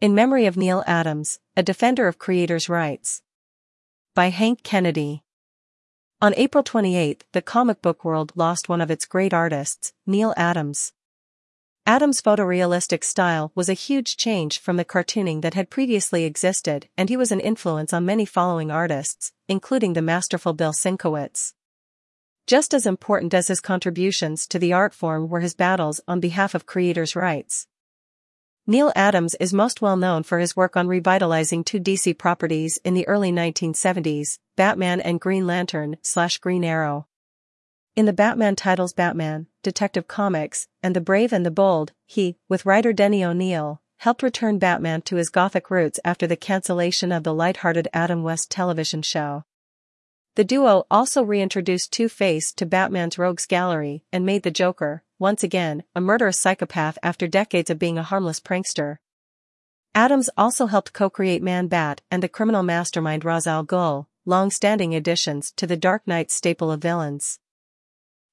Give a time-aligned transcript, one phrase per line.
[0.00, 3.20] In memory of Neal Adams, a defender of creators' rights.
[4.14, 5.24] By Hank Kennedy.
[6.22, 10.94] On April 28, the comic book world lost one of its great artists, Neal Adams.
[11.84, 17.10] Adams' photorealistic style was a huge change from the cartooning that had previously existed and
[17.10, 21.52] he was an influence on many following artists, including the masterful Bill Sienkiewicz.
[22.46, 26.54] Just as important as his contributions to the art form were his battles on behalf
[26.54, 27.66] of creators' rights.
[28.66, 32.94] Neal Adams is most well known for his work on revitalizing two DC properties in
[32.94, 37.06] the early 1970s, Batman and Green Lantern slash Green Arrow.
[37.96, 42.66] In the Batman titles Batman, Detective Comics, and The Brave and the Bold, he, with
[42.66, 47.34] writer Denny O'Neil, helped return Batman to his gothic roots after the cancellation of the
[47.34, 49.44] light-hearted Adam West television show.
[50.36, 55.84] The duo also reintroduced Two-Face to Batman's rogues gallery and made the Joker, once again,
[55.94, 58.96] a murderous psychopath after decades of being a harmless prankster.
[59.94, 65.66] Adams also helped co-create Man-Bat and the criminal mastermind Ra's al Ghul, long-standing additions to
[65.66, 67.38] the Dark Knight staple of villains.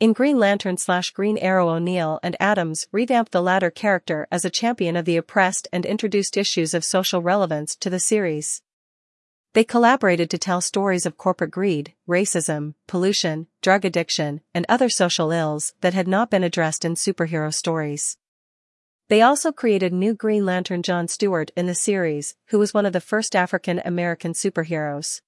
[0.00, 4.50] In Green Lantern slash Green Arrow O'Neil and Adams revamped the latter character as a
[4.50, 8.62] champion of the oppressed and introduced issues of social relevance to the series.
[9.52, 15.32] They collaborated to tell stories of corporate greed, racism, pollution, drug addiction, and other social
[15.32, 18.16] ills that had not been addressed in superhero stories.
[19.08, 22.92] They also created new Green Lantern John Stewart in the series, who was one of
[22.92, 25.20] the first African American superheroes.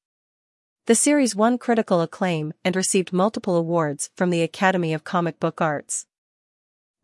[0.86, 5.60] The series won critical acclaim and received multiple awards from the Academy of Comic Book
[5.60, 6.06] Arts.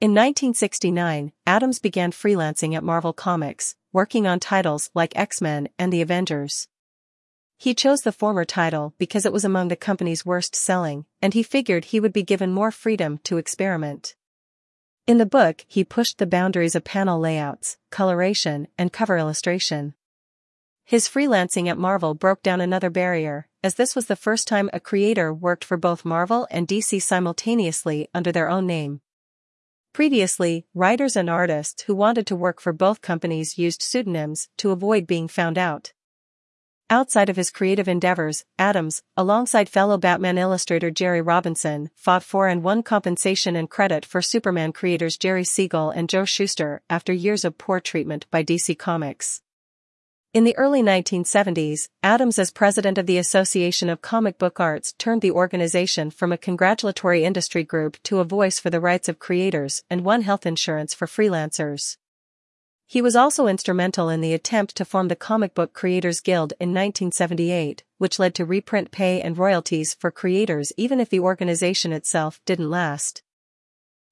[0.00, 6.02] In 1969, Adams began freelancing at Marvel Comics, working on titles like X-Men and The
[6.02, 6.68] Avengers.
[7.60, 11.42] He chose the former title because it was among the company's worst selling, and he
[11.42, 14.14] figured he would be given more freedom to experiment.
[15.08, 19.94] In the book, he pushed the boundaries of panel layouts, coloration, and cover illustration.
[20.84, 24.78] His freelancing at Marvel broke down another barrier, as this was the first time a
[24.78, 29.00] creator worked for both Marvel and DC simultaneously under their own name.
[29.92, 35.08] Previously, writers and artists who wanted to work for both companies used pseudonyms to avoid
[35.08, 35.92] being found out.
[36.90, 42.62] Outside of his creative endeavors, Adams, alongside fellow Batman illustrator Jerry Robinson, fought for and
[42.62, 47.58] won compensation and credit for Superman creators Jerry Siegel and Joe Shuster after years of
[47.58, 49.42] poor treatment by DC Comics.
[50.32, 55.20] In the early 1970s, Adams as president of the Association of Comic Book Arts turned
[55.20, 59.82] the organization from a congratulatory industry group to a voice for the rights of creators
[59.90, 61.98] and won health insurance for freelancers.
[62.90, 66.70] He was also instrumental in the attempt to form the Comic Book Creators Guild in
[66.70, 72.40] 1978, which led to reprint pay and royalties for creators even if the organization itself
[72.46, 73.22] didn't last.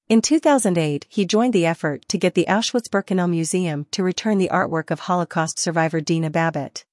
[0.09, 4.91] In 2008 he joined the effort to get the Auschwitz-Birkenau Museum to return the artwork
[4.91, 6.85] of Holocaust survivor Dina Babbitt.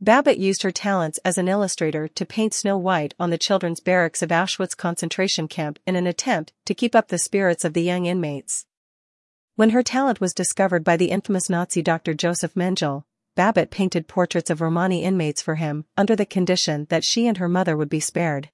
[0.00, 4.22] Babbitt used her talents as an illustrator to paint Snow White on the children's barracks
[4.22, 8.06] of Auschwitz concentration camp in an attempt to keep up the spirits of the young
[8.06, 8.64] inmates.
[9.56, 12.12] When her talent was discovered by the infamous Nazi Dr.
[12.12, 13.04] Joseph Mengele,
[13.36, 17.48] Babbitt painted portraits of Romani inmates for him under the condition that she and her
[17.48, 18.50] mother would be spared.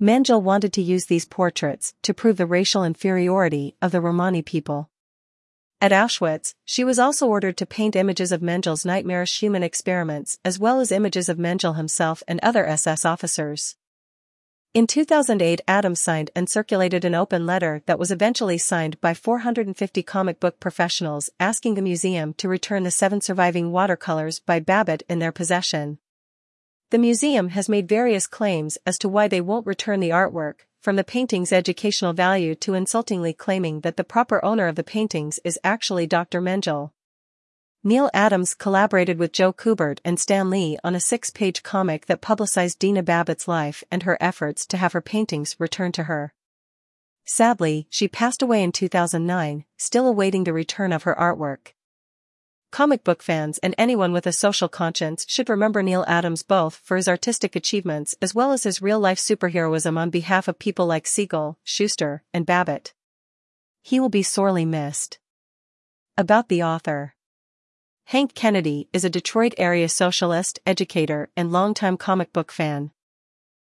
[0.00, 4.88] Mengele wanted to use these portraits to prove the racial inferiority of the Romani people.
[5.80, 10.60] At Auschwitz, she was also ordered to paint images of Mengele's nightmarish human experiments as
[10.60, 13.74] well as images of Mengele himself and other SS officers.
[14.74, 20.02] In 2008 Adams signed and circulated an open letter that was eventually signed by 450
[20.02, 25.20] comic book professionals asking the museum to return the seven surviving watercolors by Babbitt in
[25.20, 25.98] their possession.
[26.90, 30.96] The museum has made various claims as to why they won't return the artwork, from
[30.96, 35.56] the painting's educational value to insultingly claiming that the proper owner of the paintings is
[35.62, 36.40] actually Dr.
[36.40, 36.90] Mengele.
[37.86, 42.78] Neal Adams collaborated with Joe Kubert and Stan Lee on a six-page comic that publicized
[42.78, 46.32] Dina Babbitt's life and her efforts to have her paintings returned to her.
[47.26, 51.74] Sadly, she passed away in 2009, still awaiting the return of her artwork.
[52.70, 56.96] Comic book fans and anyone with a social conscience should remember Neal Adams both for
[56.96, 61.58] his artistic achievements as well as his real-life superheroism on behalf of people like Siegel,
[61.62, 62.94] Shuster, and Babbitt.
[63.82, 65.18] He will be sorely missed.
[66.16, 67.13] About the author.
[68.08, 72.90] Hank Kennedy is a Detroit area socialist, educator, and longtime comic book fan.